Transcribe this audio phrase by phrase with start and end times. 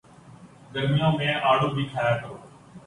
[0.73, 2.35] گرمیوں میں آڑو بھی کھایا کرو